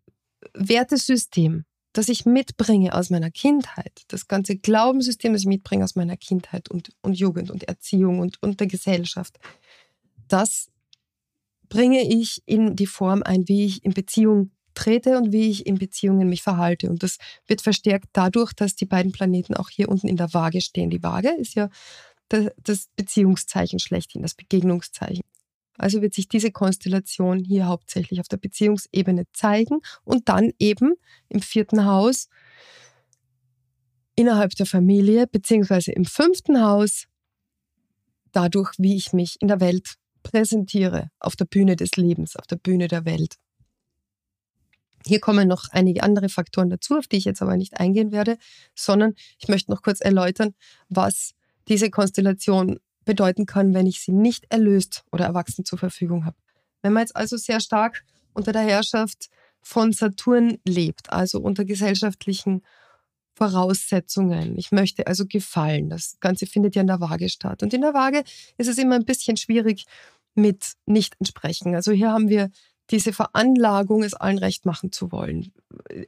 Wertesystem, 0.53 1.65
das 1.93 2.10
ich 2.10 2.25
mitbringe 2.25 2.95
aus 2.95 3.12
meiner 3.12 3.29
Kindheit, 3.29 4.01
das 4.07 4.27
ganze 4.27 4.55
Glaubenssystem, 4.55 5.33
das 5.33 5.43
ich 5.43 5.48
mitbringe 5.48 5.83
aus 5.83 5.95
meiner 5.95 6.17
Kindheit 6.17 6.69
und, 6.69 6.89
und 7.01 7.13
Jugend 7.13 7.51
und 7.51 7.63
Erziehung 7.65 8.19
und, 8.19 8.41
und 8.41 8.60
der 8.60 8.67
Gesellschaft, 8.67 9.38
das 10.27 10.69
bringe 11.69 12.01
ich 12.01 12.41
in 12.45 12.75
die 12.75 12.88
Form 12.88 13.21
ein, 13.24 13.48
wie 13.48 13.65
ich 13.65 13.86
in 13.86 13.93
Beziehung 13.93 14.51
trete 14.74 15.17
und 15.17 15.31
wie 15.31 15.50
ich 15.50 15.67
in 15.67 15.77
Beziehungen 15.77 16.27
mich 16.27 16.41
verhalte. 16.41 16.89
Und 16.89 17.03
das 17.03 17.17
wird 17.45 17.62
verstärkt 17.62 18.07
dadurch, 18.13 18.53
dass 18.53 18.75
die 18.75 18.86
beiden 18.86 19.12
Planeten 19.12 19.53
auch 19.53 19.69
hier 19.69 19.89
unten 19.89 20.07
in 20.07 20.17
der 20.17 20.33
Waage 20.33 20.62
stehen. 20.62 20.89
Die 20.89 21.03
Waage 21.03 21.29
ist 21.29 21.53
ja 21.53 21.69
das 22.29 22.88
Beziehungszeichen 22.95 23.79
schlechthin, 23.79 24.21
das 24.21 24.33
Begegnungszeichen. 24.33 25.24
Also 25.82 26.04
wird 26.04 26.14
sich 26.14 26.28
diese 26.28 26.52
Konstellation 26.52 27.40
hier 27.40 27.66
hauptsächlich 27.66 28.20
auf 28.20 28.28
der 28.28 28.38
Beziehungsebene 28.38 29.24
zeigen 29.34 29.80
und 30.04 30.30
dann 30.30 30.52
eben 30.60 30.94
im 31.28 31.42
vierten 31.42 31.86
Haus 31.86 32.30
innerhalb 34.16 34.52
der 34.52 34.68
Familie 34.68 35.26
beziehungsweise 35.26 35.92
im 35.92 36.06
fünften 36.06 36.62
Haus 36.62 37.08
dadurch, 38.32 38.74
wie 38.78 38.96
ich 38.96 39.12
mich 39.12 39.38
in 39.42 39.48
der 39.48 39.60
Welt 39.60 39.96
präsentiere, 40.22 41.10
auf 41.20 41.36
der 41.36 41.46
Bühne 41.46 41.76
des 41.76 41.96
Lebens, 41.96 42.36
auf 42.36 42.46
der 42.46 42.58
Bühne 42.58 42.88
der 42.88 43.06
Welt. 43.06 43.38
Hier 45.04 45.20
kommen 45.20 45.48
noch 45.48 45.64
einige 45.72 46.04
andere 46.04 46.30
Faktoren 46.30 46.70
dazu, 46.70 46.96
auf 46.96 47.08
die 47.08 47.18
ich 47.18 47.26
jetzt 47.26 47.42
aber 47.42 47.58
nicht 47.58 47.80
eingehen 47.80 48.12
werde, 48.12 48.38
sondern 48.76 49.16
ich 49.40 49.48
möchte 49.48 49.72
noch 49.72 49.82
kurz 49.82 50.00
erläutern, 50.00 50.54
was 50.90 51.34
diese 51.68 51.90
Konstellation 51.90 52.80
bedeuten 53.05 53.46
kann, 53.46 53.74
wenn 53.74 53.88
ich 53.88 54.01
sie 54.01 54.12
nicht 54.12 54.46
erlöst 54.50 55.03
oder 55.12 55.25
erwachsen 55.25 55.65
zur 55.65 55.79
Verfügung 55.79 56.25
habe. 56.25 56.38
Wenn 56.81 56.93
man 56.93 57.01
jetzt 57.01 57.15
also 57.15 57.38
sehr 57.38 57.60
stark 57.60 58.03
unter 58.34 58.51
der 58.51 58.63
Herrschaft 58.63 59.29
von 59.62 59.91
Saturn 59.91 60.58
lebt, 60.65 61.12
also 61.12 61.39
unter 61.39 61.65
gesellschaftlichen 61.65 62.63
Voraussetzungen. 63.34 64.58
Ich 64.58 64.72
möchte 64.72 65.08
also 65.08 65.25
gefallen. 65.25 65.89
Das 65.89 66.17
Ganze 66.20 66.46
findet 66.46 66.75
ja 66.75 66.81
in 66.81 66.88
der 66.88 67.00
Waage 67.00 67.29
statt. 67.29 67.63
Und 67.63 67.74
in 67.74 67.81
der 67.81 67.93
Waage 67.93 68.24
ist 68.58 68.67
es 68.67 68.77
immer 68.77 68.96
ein 68.96 69.05
bisschen 69.05 69.38
schwierig 69.38 69.86
mit 70.36 70.74
nicht 70.86 71.15
entsprechen. 71.20 71.75
Also 71.75 71.91
hier 71.91 72.12
haben 72.12 72.29
wir 72.29 72.51
diese 72.89 73.13
Veranlagung, 73.13 74.03
es 74.03 74.13
allen 74.13 74.38
recht 74.38 74.65
machen 74.65 74.91
zu 74.91 75.12
wollen, 75.12 75.53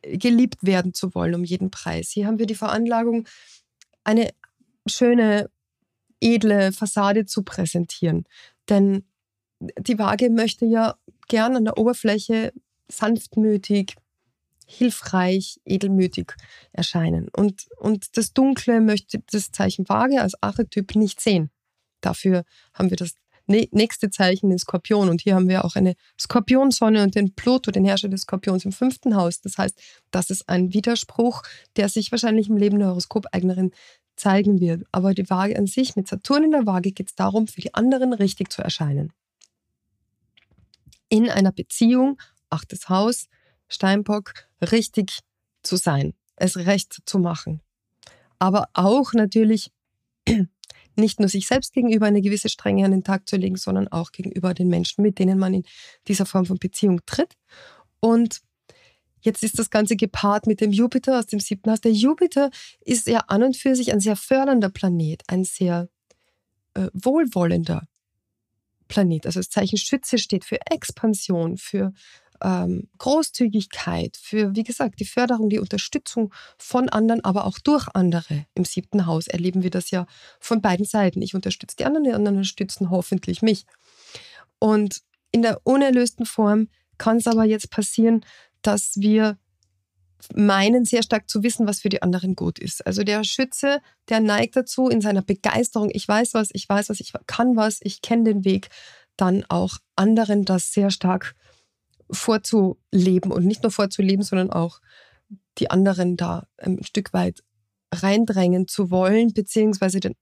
geliebt 0.01 0.57
werden 0.61 0.93
zu 0.93 1.15
wollen 1.15 1.33
um 1.35 1.43
jeden 1.43 1.71
Preis. 1.71 2.09
Hier 2.09 2.27
haben 2.27 2.39
wir 2.39 2.45
die 2.45 2.55
Veranlagung, 2.55 3.25
eine 4.03 4.29
schöne 4.85 5.49
edle 6.23 6.71
Fassade 6.71 7.25
zu 7.25 7.43
präsentieren. 7.43 8.25
Denn 8.69 9.03
die 9.59 9.99
Waage 9.99 10.29
möchte 10.29 10.65
ja 10.65 10.95
gern 11.27 11.55
an 11.55 11.65
der 11.65 11.77
Oberfläche 11.77 12.53
sanftmütig, 12.87 13.95
hilfreich, 14.65 15.59
edelmütig 15.65 16.33
erscheinen. 16.71 17.29
Und, 17.35 17.67
und 17.77 18.17
das 18.17 18.33
Dunkle 18.33 18.81
möchte 18.81 19.21
das 19.31 19.51
Zeichen 19.51 19.87
Waage 19.89 20.21
als 20.21 20.41
Archetyp 20.41 20.95
nicht 20.95 21.21
sehen. 21.21 21.49
Dafür 22.01 22.43
haben 22.73 22.89
wir 22.89 22.97
das 22.97 23.15
nächste 23.47 24.09
Zeichen, 24.09 24.49
den 24.49 24.59
Skorpion. 24.59 25.09
Und 25.09 25.21
hier 25.21 25.35
haben 25.35 25.49
wir 25.49 25.65
auch 25.65 25.75
eine 25.75 25.95
Skorpionsonne 26.19 27.03
und 27.03 27.15
den 27.15 27.35
Pluto, 27.35 27.71
den 27.71 27.85
Herrscher 27.85 28.09
des 28.09 28.21
Skorpions 28.21 28.65
im 28.65 28.71
fünften 28.71 29.15
Haus. 29.15 29.41
Das 29.41 29.57
heißt, 29.57 29.79
das 30.11 30.29
ist 30.29 30.47
ein 30.47 30.73
Widerspruch, 30.73 31.43
der 31.75 31.89
sich 31.89 32.11
wahrscheinlich 32.11 32.49
im 32.49 32.57
Leben 32.57 32.79
der 32.79 32.89
Horoskopeignerin 32.89 33.71
zeigen 34.15 34.59
wird. 34.59 34.83
Aber 34.91 35.13
die 35.13 35.29
Waage 35.29 35.57
an 35.57 35.67
sich, 35.67 35.95
mit 35.95 36.07
Saturn 36.07 36.43
in 36.43 36.51
der 36.51 36.65
Waage, 36.65 36.91
geht 36.91 37.09
es 37.09 37.15
darum, 37.15 37.47
für 37.47 37.61
die 37.61 37.73
anderen 37.73 38.13
richtig 38.13 38.51
zu 38.51 38.61
erscheinen. 38.61 39.11
In 41.09 41.29
einer 41.29 41.51
Beziehung, 41.51 42.19
achtes 42.49 42.89
Haus, 42.89 43.27
Steinbock, 43.67 44.33
richtig 44.61 45.19
zu 45.63 45.75
sein, 45.75 46.13
es 46.35 46.57
recht 46.57 47.01
zu 47.05 47.19
machen. 47.19 47.61
Aber 48.39 48.67
auch 48.73 49.13
natürlich 49.13 49.71
nicht 50.95 51.19
nur 51.19 51.29
sich 51.29 51.47
selbst 51.47 51.73
gegenüber 51.73 52.05
eine 52.05 52.21
gewisse 52.21 52.49
Strenge 52.49 52.85
an 52.85 52.91
den 52.91 53.03
Tag 53.03 53.27
zu 53.27 53.37
legen, 53.37 53.55
sondern 53.55 53.87
auch 53.87 54.11
gegenüber 54.11 54.53
den 54.53 54.67
Menschen, 54.67 55.01
mit 55.01 55.19
denen 55.19 55.39
man 55.39 55.53
in 55.53 55.63
dieser 56.07 56.25
Form 56.25 56.45
von 56.45 56.57
Beziehung 56.57 57.01
tritt. 57.05 57.35
Und 57.99 58.41
Jetzt 59.23 59.43
ist 59.43 59.57
das 59.57 59.69
Ganze 59.69 59.95
gepaart 59.95 60.47
mit 60.47 60.61
dem 60.61 60.71
Jupiter 60.71 61.17
aus 61.17 61.27
dem 61.27 61.39
siebten 61.39 61.71
Haus. 61.71 61.81
Der 61.81 61.91
Jupiter 61.91 62.51
ist 62.81 63.07
ja 63.07 63.19
an 63.27 63.43
und 63.43 63.57
für 63.57 63.75
sich 63.75 63.91
ein 63.91 63.99
sehr 63.99 64.15
fördernder 64.15 64.69
Planet, 64.69 65.23
ein 65.27 65.43
sehr 65.43 65.89
äh, 66.73 66.87
wohlwollender 66.93 67.87
Planet. 68.87 69.25
Also 69.25 69.39
das 69.39 69.49
Zeichen 69.49 69.77
Schütze 69.77 70.17
steht 70.17 70.45
für 70.45 70.59
Expansion, 70.69 71.57
für 71.57 71.93
ähm, 72.41 72.89
Großzügigkeit, 72.97 74.17
für, 74.21 74.55
wie 74.55 74.63
gesagt, 74.63 74.99
die 74.99 75.05
Förderung, 75.05 75.49
die 75.49 75.59
Unterstützung 75.59 76.33
von 76.57 76.89
anderen, 76.89 77.23
aber 77.23 77.45
auch 77.45 77.59
durch 77.59 77.87
andere. 77.93 78.45
Im 78.53 78.65
siebten 78.65 79.05
Haus 79.05 79.27
erleben 79.27 79.63
wir 79.63 79.69
das 79.69 79.91
ja 79.91 80.05
von 80.39 80.61
beiden 80.61 80.85
Seiten. 80.85 81.21
Ich 81.21 81.33
unterstütze 81.33 81.77
die 81.77 81.85
anderen, 81.85 82.03
die 82.03 82.13
anderen 82.13 82.37
unterstützen 82.37 82.89
hoffentlich 82.89 83.41
mich. 83.41 83.65
Und 84.59 85.01
in 85.31 85.41
der 85.41 85.61
unerlösten 85.63 86.25
Form 86.25 86.67
kann 86.97 87.17
es 87.17 87.27
aber 87.27 87.45
jetzt 87.45 87.71
passieren, 87.71 88.23
dass 88.63 88.93
wir 88.95 89.37
meinen 90.33 90.85
sehr 90.85 91.03
stark 91.03 91.29
zu 91.29 91.43
wissen, 91.43 91.67
was 91.67 91.81
für 91.81 91.89
die 91.89 92.01
anderen 92.01 92.35
gut 92.35 92.59
ist. 92.59 92.85
Also 92.85 93.03
der 93.03 93.23
Schütze, 93.23 93.81
der 94.09 94.19
neigt 94.19 94.55
dazu 94.55 94.87
in 94.87 95.01
seiner 95.01 95.21
Begeisterung, 95.21 95.89
ich 95.91 96.07
weiß 96.07 96.33
was, 96.33 96.49
ich 96.53 96.67
weiß 96.67 96.89
was, 96.89 96.99
ich 96.99 97.13
kann 97.27 97.55
was, 97.55 97.79
ich 97.81 98.01
kenne 98.01 98.23
den 98.23 98.45
Weg, 98.45 98.69
dann 99.17 99.45
auch 99.49 99.77
anderen 99.95 100.45
das 100.45 100.71
sehr 100.71 100.89
stark 100.89 101.35
vorzuleben 102.09 103.31
und 103.31 103.45
nicht 103.45 103.63
nur 103.63 103.71
vorzuleben, 103.71 104.23
sondern 104.23 104.51
auch 104.51 104.79
die 105.57 105.69
anderen 105.69 106.17
da 106.17 106.47
ein 106.57 106.83
Stück 106.83 107.13
weit 107.13 107.43
reindrängen 107.93 108.67
zu 108.67 108.91
wollen, 108.91 109.33
beziehungsweise 109.33 109.99
der 109.99 110.13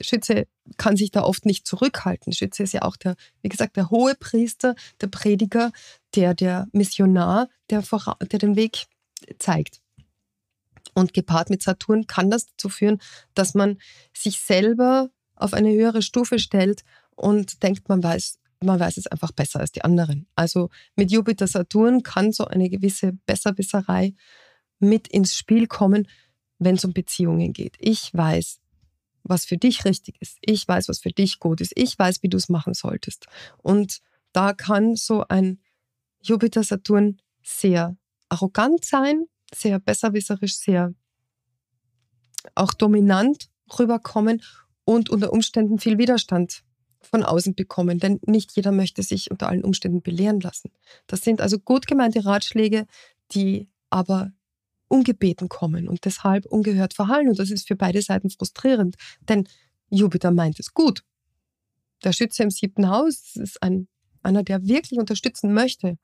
Schütze 0.00 0.46
kann 0.76 0.96
sich 0.96 1.10
da 1.10 1.22
oft 1.22 1.46
nicht 1.46 1.66
zurückhalten. 1.66 2.32
Schütze 2.32 2.62
ist 2.62 2.74
ja 2.74 2.82
auch 2.82 2.96
der, 2.96 3.16
wie 3.42 3.48
gesagt, 3.48 3.76
der 3.76 3.90
hohe 3.90 4.14
Priester, 4.14 4.74
der 5.00 5.08
Prediger, 5.08 5.72
der, 6.14 6.34
der 6.34 6.68
Missionar, 6.72 7.48
der, 7.70 7.82
der 8.30 8.38
den 8.38 8.56
Weg 8.56 8.86
zeigt. 9.38 9.80
Und 10.94 11.14
gepaart 11.14 11.50
mit 11.50 11.62
Saturn 11.62 12.06
kann 12.06 12.30
das 12.30 12.46
dazu 12.46 12.68
führen, 12.68 13.00
dass 13.34 13.54
man 13.54 13.78
sich 14.16 14.40
selber 14.40 15.10
auf 15.36 15.54
eine 15.54 15.72
höhere 15.72 16.02
Stufe 16.02 16.38
stellt 16.38 16.82
und 17.14 17.62
denkt, 17.62 17.88
man 17.88 18.02
weiß, 18.02 18.38
man 18.62 18.78
weiß 18.78 18.96
es 18.96 19.06
einfach 19.06 19.32
besser 19.32 19.60
als 19.60 19.72
die 19.72 19.84
anderen. 19.84 20.26
Also 20.34 20.68
mit 20.96 21.10
Jupiter 21.10 21.46
Saturn 21.46 22.02
kann 22.02 22.32
so 22.32 22.44
eine 22.44 22.68
gewisse 22.68 23.12
Besserwisserei 23.26 24.14
mit 24.80 25.08
ins 25.08 25.36
Spiel 25.36 25.66
kommen, 25.66 26.08
wenn 26.60 26.76
es 26.76 26.84
um 26.84 26.92
Beziehungen 26.92 27.52
geht. 27.52 27.74
Ich 27.80 28.14
weiß, 28.14 28.60
was 29.24 29.44
für 29.44 29.56
dich 29.56 29.84
richtig 29.84 30.20
ist. 30.20 30.38
Ich 30.40 30.68
weiß, 30.68 30.88
was 30.88 31.00
für 31.00 31.10
dich 31.10 31.40
gut 31.40 31.60
ist. 31.60 31.72
Ich 31.74 31.98
weiß, 31.98 32.22
wie 32.22 32.28
du 32.28 32.36
es 32.36 32.48
machen 32.48 32.74
solltest. 32.74 33.26
Und 33.58 34.00
da 34.32 34.52
kann 34.52 34.94
so 34.94 35.24
ein 35.28 35.58
Jupiter-Saturn 36.22 37.18
sehr 37.42 37.96
arrogant 38.28 38.84
sein, 38.84 39.24
sehr 39.52 39.80
besserwisserisch, 39.80 40.56
sehr 40.56 40.94
auch 42.54 42.72
dominant 42.74 43.50
rüberkommen 43.78 44.42
und 44.84 45.10
unter 45.10 45.32
Umständen 45.32 45.78
viel 45.78 45.98
Widerstand 45.98 46.62
von 47.00 47.22
außen 47.22 47.54
bekommen, 47.54 47.98
denn 47.98 48.20
nicht 48.26 48.52
jeder 48.52 48.72
möchte 48.72 49.02
sich 49.02 49.30
unter 49.30 49.48
allen 49.48 49.64
Umständen 49.64 50.02
belehren 50.02 50.40
lassen. 50.40 50.70
Das 51.06 51.22
sind 51.22 51.40
also 51.40 51.58
gut 51.58 51.86
gemeinte 51.86 52.24
Ratschläge, 52.24 52.86
die 53.32 53.68
aber 53.88 54.32
ungebeten 54.90 55.48
kommen 55.48 55.88
und 55.88 56.04
deshalb 56.04 56.46
ungehört 56.46 56.94
verhallen. 56.94 57.28
Und 57.28 57.38
das 57.38 57.50
ist 57.50 57.68
für 57.68 57.76
beide 57.76 58.02
Seiten 58.02 58.28
frustrierend, 58.28 58.96
denn 59.28 59.48
Jupiter 59.88 60.30
meint 60.30 60.58
es 60.58 60.74
gut. 60.74 61.04
Der 62.04 62.12
Schütze 62.12 62.42
im 62.42 62.50
siebten 62.50 62.88
Haus 62.88 63.36
ist 63.36 63.62
ein, 63.62 63.88
einer, 64.22 64.42
der 64.42 64.66
wirklich 64.66 64.98
unterstützen 64.98 65.52
möchte. 65.54 65.96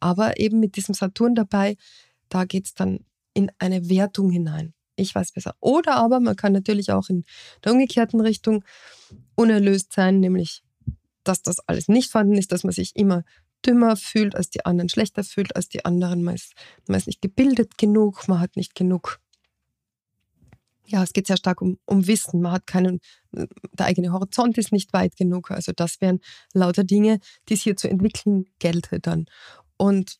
Aber 0.00 0.38
eben 0.38 0.60
mit 0.60 0.76
diesem 0.76 0.94
Saturn 0.94 1.34
dabei, 1.34 1.76
da 2.28 2.44
geht 2.44 2.66
es 2.66 2.74
dann 2.74 3.00
in 3.32 3.50
eine 3.58 3.88
Wertung 3.88 4.30
hinein. 4.30 4.74
Ich 4.96 5.14
weiß 5.14 5.32
besser. 5.32 5.56
Oder 5.60 5.96
aber 5.96 6.20
man 6.20 6.36
kann 6.36 6.52
natürlich 6.52 6.92
auch 6.92 7.08
in 7.08 7.24
der 7.64 7.72
umgekehrten 7.72 8.20
Richtung 8.20 8.64
unerlöst 9.34 9.92
sein, 9.92 10.20
nämlich 10.20 10.62
dass 11.24 11.40
das 11.40 11.58
alles 11.60 11.88
nicht 11.88 12.10
vorhanden 12.10 12.36
ist, 12.36 12.52
dass 12.52 12.64
man 12.64 12.72
sich 12.72 12.94
immer 12.94 13.24
dümmer 13.66 13.96
fühlt 13.96 14.34
als 14.34 14.50
die 14.50 14.64
anderen, 14.64 14.88
schlechter 14.88 15.24
fühlt 15.24 15.56
als 15.56 15.68
die 15.68 15.84
anderen. 15.84 16.22
Man 16.22 16.34
ist, 16.34 16.52
man 16.86 16.98
ist 16.98 17.06
nicht 17.06 17.22
gebildet 17.22 17.78
genug, 17.78 18.28
man 18.28 18.40
hat 18.40 18.56
nicht 18.56 18.74
genug. 18.74 19.20
Ja, 20.86 21.02
es 21.02 21.12
geht 21.12 21.26
sehr 21.26 21.38
stark 21.38 21.62
um, 21.62 21.78
um 21.86 22.06
Wissen. 22.06 22.42
Man 22.42 22.52
hat 22.52 22.66
keinen, 22.66 23.00
der 23.32 23.86
eigene 23.86 24.12
Horizont 24.12 24.58
ist 24.58 24.72
nicht 24.72 24.92
weit 24.92 25.16
genug. 25.16 25.50
Also 25.50 25.72
das 25.74 26.00
wären 26.00 26.20
lauter 26.52 26.84
Dinge, 26.84 27.20
die 27.48 27.54
es 27.54 27.62
hier 27.62 27.76
zu 27.76 27.88
entwickeln 27.88 28.44
gelte 28.58 29.00
dann. 29.00 29.26
Und 29.78 30.18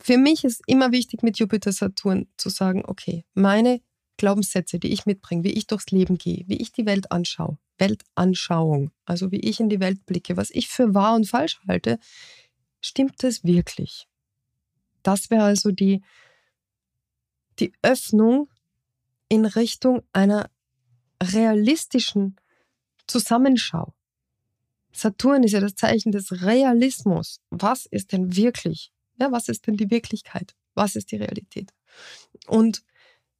für 0.00 0.18
mich 0.18 0.44
ist 0.44 0.62
immer 0.66 0.92
wichtig 0.92 1.22
mit 1.22 1.38
Jupiter 1.38 1.72
Saturn 1.72 2.28
zu 2.36 2.48
sagen, 2.48 2.84
okay, 2.84 3.24
meine 3.34 3.80
Glaubenssätze, 4.16 4.78
die 4.78 4.92
ich 4.92 5.06
mitbringe, 5.06 5.44
wie 5.44 5.52
ich 5.52 5.66
durchs 5.66 5.90
Leben 5.90 6.18
gehe, 6.18 6.44
wie 6.46 6.56
ich 6.56 6.72
die 6.72 6.86
Welt 6.86 7.10
anschaue, 7.10 7.58
Weltanschauung, 7.78 8.92
also 9.04 9.32
wie 9.32 9.40
ich 9.40 9.60
in 9.60 9.68
die 9.68 9.80
Welt 9.80 10.06
blicke, 10.06 10.36
was 10.36 10.50
ich 10.50 10.68
für 10.68 10.94
wahr 10.94 11.16
und 11.16 11.26
falsch 11.26 11.60
halte, 11.66 11.98
Stimmt 12.86 13.22
das 13.22 13.44
wirklich? 13.44 14.06
Das 15.02 15.30
wäre 15.30 15.44
also 15.44 15.70
die, 15.70 16.02
die 17.58 17.72
Öffnung 17.80 18.50
in 19.30 19.46
Richtung 19.46 20.02
einer 20.12 20.50
realistischen 21.22 22.36
Zusammenschau. 23.06 23.94
Saturn 24.92 25.44
ist 25.44 25.52
ja 25.52 25.60
das 25.60 25.76
Zeichen 25.76 26.12
des 26.12 26.42
Realismus. 26.42 27.40
Was 27.48 27.86
ist 27.86 28.12
denn 28.12 28.36
wirklich? 28.36 28.92
Ja, 29.18 29.32
was 29.32 29.48
ist 29.48 29.66
denn 29.66 29.78
die 29.78 29.90
Wirklichkeit? 29.90 30.54
Was 30.74 30.94
ist 30.94 31.10
die 31.10 31.16
Realität? 31.16 31.72
Und 32.48 32.82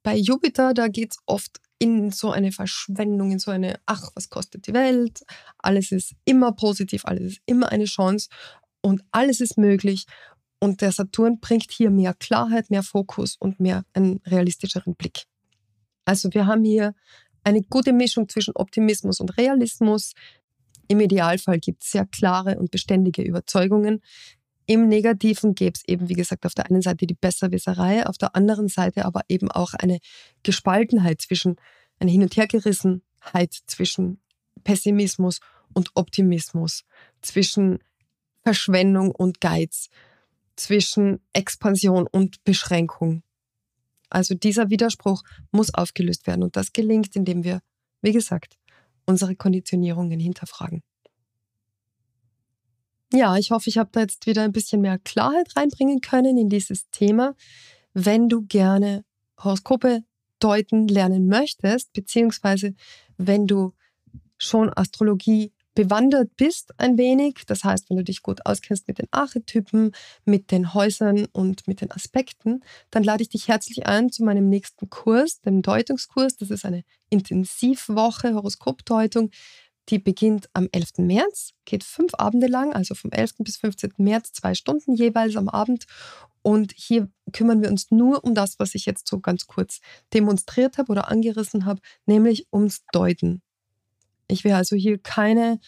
bei 0.03 0.17
Jupiter, 0.17 0.73
da 0.73 0.89
geht 0.89 1.13
es 1.13 1.19
oft 1.27 1.61
in 1.79 2.13
so 2.13 2.31
eine 2.31 2.51
Verschwendung, 2.51 3.31
in 3.31 3.39
so 3.39 3.51
eine, 3.51 3.79
ach, 3.85 4.09
was 4.15 4.31
kostet 4.31 4.67
die 4.67 4.73
Welt? 4.73 5.23
Alles 5.59 5.93
ist 5.93 6.15
immer 6.25 6.53
positiv, 6.53 7.05
alles 7.05 7.33
ist 7.33 7.43
immer 7.45 7.71
eine 7.71 7.85
Chance 7.85 8.31
und 8.85 9.03
alles 9.13 9.41
ist 9.41 9.57
möglich. 9.57 10.05
Und 10.61 10.83
der 10.83 10.93
Saturn 10.93 11.41
bringt 11.41 11.71
hier 11.71 11.91
mehr 11.91 12.15
Klarheit, 12.15 12.71
mehr 12.71 12.83
Fokus 12.83 13.37
und 13.39 13.59
mehr 13.59 13.85
einen 13.95 14.21
realistischeren 14.27 14.95
Blick. 14.95 15.25
Also 16.05 16.29
wir 16.33 16.47
haben 16.47 16.65
hier 16.65 16.95
eine 17.45 17.63
gute 17.63 17.95
Mischung 17.95 18.29
zwischen 18.29 18.55
Optimismus 18.55 19.21
und 19.21 19.37
Realismus. 19.39 20.13
Im 20.87 21.01
Idealfall 21.01 21.61
gibt 21.61 21.83
es 21.83 21.93
sehr 21.93 22.07
klare 22.07 22.59
und 22.59 22.71
beständige 22.71 23.23
Überzeugungen. 23.23 24.03
Im 24.67 24.87
Negativen 24.87 25.55
gäbe 25.55 25.73
es 25.77 25.89
eben, 25.89 26.11
wie 26.11 26.15
gesagt, 26.15 26.45
auf 26.45 26.55
der 26.55 26.67
einen 26.67 26.83
Seite 26.83 27.07
die 27.07 27.15
Besserwisserei, 27.15 28.07
auf 28.07 28.19
der 28.19 28.37
anderen 28.37 28.69
Seite 28.69 29.07
aber 29.07 29.23
eben 29.29 29.51
auch 29.51 29.73
eine 29.73 29.99
Gespaltenheit 30.43 31.23
zwischen, 31.23 31.57
eine 32.01 32.11
Hin- 32.11 32.23
und 32.23 32.37
Hergerissenheit 32.37 33.55
zwischen 33.67 34.21
Pessimismus 34.63 35.41
und 35.73 35.91
Optimismus, 35.95 36.85
zwischen 37.23 37.79
Verschwendung 38.45 39.11
und 39.11 39.41
Geiz, 39.41 39.89
zwischen 40.57 41.21
Expansion 41.33 42.07
und 42.07 42.45
Beschränkung. 42.45 43.23
Also 44.11 44.35
dieser 44.35 44.71
Widerspruch 44.71 45.25
muss 45.51 45.75
aufgelöst 45.75 46.27
werden 46.27 46.45
und 46.45 46.55
das 46.55 46.73
gelingt, 46.73 47.17
indem 47.17 47.43
wir, 47.43 47.61
wie 48.03 48.13
gesagt, 48.13 48.57
unsere 49.07 49.35
Konditionierungen 49.35 50.21
hinterfragen. 50.21 50.83
Ja, 53.13 53.37
ich 53.37 53.51
hoffe, 53.51 53.71
ich 53.71 53.79
habe 53.79 53.91
da 53.93 54.01
jetzt 54.01 54.27
wieder 54.27 54.43
ein 54.43 54.53
bisschen 54.53 54.81
mehr 54.81 54.99
Klarheit 54.99 55.57
reinbringen 55.57 56.01
können 56.01 56.37
in 56.37 56.49
dieses 56.49 56.91
Thema. 56.91 57.35
Wenn 57.93 58.29
du 58.29 58.43
gerne 58.43 59.05
Horoskope 59.39 60.05
deuten 60.39 60.89
lernen 60.89 61.29
möchtest, 61.29 61.93
beziehungsweise 61.93 62.75
wenn 63.17 63.47
du 63.47 63.73
schon 64.37 64.71
Astrologie 64.75 65.53
bewandert 65.75 66.37
bist 66.37 66.73
ein 66.79 66.97
wenig, 66.99 67.45
das 67.47 67.65
heißt, 67.65 67.91
wenn 67.91 67.97
du 67.97 68.05
dich 68.05 68.23
gut 68.23 68.47
auskennst 68.47 68.87
mit 68.89 68.99
den 68.99 69.09
Archetypen, 69.11 69.93
mit 70.25 70.51
den 70.51 70.75
Häusern 70.75 71.27
und 71.33 71.67
mit 71.67 71.81
den 71.81 71.91
Aspekten, 71.91 72.63
dann 72.91 73.03
lade 73.03 73.23
ich 73.23 73.29
dich 73.29 73.49
herzlich 73.49 73.87
ein 73.87 74.11
zu 74.11 74.25
meinem 74.25 74.49
nächsten 74.49 74.89
Kurs, 74.89 75.41
dem 75.41 75.63
Deutungskurs. 75.63 76.37
Das 76.37 76.51
ist 76.51 76.65
eine 76.65 76.85
Intensivwoche 77.11 78.35
Horoskopdeutung. 78.35 79.31
Die 79.91 79.99
beginnt 79.99 80.49
am 80.55 80.69
11. 80.73 80.99
März, 80.99 81.51
geht 81.67 81.85
fünf 81.85 82.15
Abende 82.15 82.47
lang, 82.47 82.73
also 82.73 82.95
vom 82.95 83.11
11. 83.11 83.35
bis 83.41 83.59
15. 83.59 83.93
März, 83.99 84.33
zwei 84.33 84.55
Stunden 84.55 84.95
jeweils 84.95 85.37
am 85.37 85.49
Abend. 85.49 85.85
Und 86.41 86.73
hier 86.77 87.09
kümmern 87.33 87.63
wir 87.63 87.71
uns 87.71 87.91
nur 87.91 88.25
um 88.25 88.35
das, 88.35 88.59
was 88.59 88.75
ich 88.75 88.87
jetzt 88.87 89.09
so 89.09 89.21
ganz 89.21 89.47
kurz 89.47 89.81
demonstriert 90.13 90.79
habe 90.79 90.93
oder 90.93 91.11
angerissen 91.11 91.65
habe, 91.67 91.81
nämlich 92.07 92.47
ums 92.53 92.83
Deuten. 92.93 93.43
Ich 94.29 94.45
will 94.45 94.53
also 94.53 94.77
hier 94.77 94.99
keine 94.99 95.61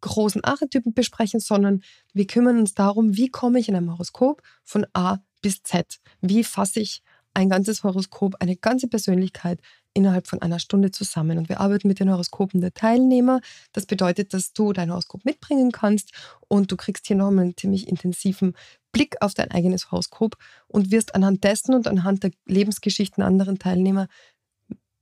großen 0.00 0.44
Archetypen 0.44 0.94
besprechen, 0.94 1.40
sondern 1.40 1.82
wir 2.12 2.26
kümmern 2.26 2.58
uns 2.58 2.74
darum, 2.74 3.16
wie 3.16 3.28
komme 3.28 3.58
ich 3.58 3.68
in 3.68 3.74
einem 3.74 3.90
Horoskop 3.90 4.42
von 4.64 4.86
A 4.92 5.18
bis 5.42 5.62
Z? 5.62 5.98
Wie 6.20 6.44
fasse 6.44 6.80
ich 6.80 7.02
ein 7.34 7.48
ganzes 7.48 7.84
Horoskop, 7.84 8.36
eine 8.40 8.56
ganze 8.56 8.88
Persönlichkeit 8.88 9.60
innerhalb 9.94 10.26
von 10.26 10.42
einer 10.42 10.58
Stunde 10.58 10.90
zusammen. 10.90 11.38
Und 11.38 11.48
wir 11.48 11.60
arbeiten 11.60 11.88
mit 11.88 12.00
den 12.00 12.10
Horoskopen 12.10 12.60
der 12.60 12.74
Teilnehmer. 12.74 13.40
Das 13.72 13.86
bedeutet, 13.86 14.34
dass 14.34 14.52
du 14.52 14.72
dein 14.72 14.90
Horoskop 14.90 15.24
mitbringen 15.24 15.72
kannst 15.72 16.12
und 16.48 16.70
du 16.70 16.76
kriegst 16.76 17.06
hier 17.06 17.16
nochmal 17.16 17.44
einen 17.44 17.56
ziemlich 17.56 17.88
intensiven 17.88 18.54
Blick 18.92 19.16
auf 19.20 19.34
dein 19.34 19.50
eigenes 19.50 19.90
Horoskop 19.90 20.36
und 20.66 20.90
wirst 20.90 21.14
anhand 21.14 21.44
dessen 21.44 21.74
und 21.74 21.86
anhand 21.86 22.22
der 22.22 22.30
Lebensgeschichten 22.46 23.22
anderer 23.22 23.54
Teilnehmer 23.54 24.08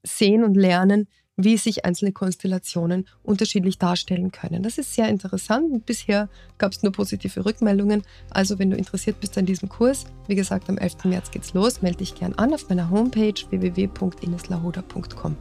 sehen 0.03 0.45
und 0.45 0.55
lernen, 0.55 1.09
wie 1.37 1.57
sich 1.57 1.85
einzelne 1.85 2.13
Konstellationen 2.13 3.07
unterschiedlich 3.23 3.79
darstellen 3.79 4.33
können. 4.33 4.63
Das 4.63 4.79
ist 4.79 4.95
sehr 4.95 5.09
interessant. 5.09 5.85
Bisher 5.85 6.29
gab 6.59 6.73
es 6.73 6.83
nur 6.83 6.93
positive 6.93 7.45
Rückmeldungen. 7.45 8.03
Also 8.31 8.59
wenn 8.59 8.71
du 8.71 8.77
interessiert 8.77 9.21
bist 9.21 9.37
an 9.37 9.47
diesem 9.47 9.69
Kurs, 9.69 10.07
wie 10.29 10.35
gesagt, 10.35 10.69
am 10.69 10.79
11. 10.79 11.05
März 11.05 11.31
geht's 11.31 11.53
los. 11.53 11.83
Melde 11.83 11.99
dich 11.99 12.15
gern 12.15 12.35
an 12.35 12.55
auf 12.55 12.69
meiner 12.69 12.91
Homepage 12.91 13.35
www.ineslahoda.com. 13.51 15.37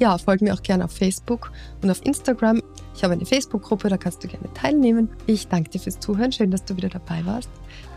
Ja, 0.00 0.18
folge 0.18 0.44
mir 0.44 0.54
auch 0.54 0.62
gerne 0.62 0.84
auf 0.84 0.92
Facebook 0.92 1.52
und 1.82 1.90
auf 1.90 2.04
Instagram. 2.04 2.62
Ich 2.96 3.04
habe 3.04 3.12
eine 3.12 3.26
Facebook-Gruppe, 3.26 3.88
da 3.88 3.96
kannst 3.96 4.24
du 4.24 4.28
gerne 4.28 4.52
teilnehmen. 4.52 5.08
Ich 5.26 5.46
danke 5.48 5.70
dir 5.70 5.78
fürs 5.78 6.00
Zuhören. 6.00 6.32
Schön, 6.32 6.50
dass 6.50 6.64
du 6.64 6.76
wieder 6.76 6.88
dabei 6.88 7.24
warst. 7.24 7.50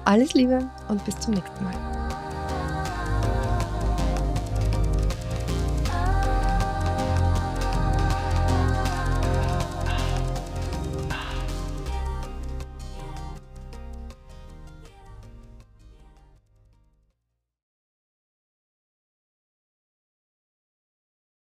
Alles 0.06 0.34
Liebe 0.34 0.70
und 0.90 1.04
bis 1.06 1.20
zum 1.20 1.34
nächsten 1.34 1.64
Mal. 1.64 2.07